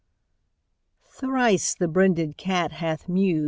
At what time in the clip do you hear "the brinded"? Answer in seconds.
1.75-2.35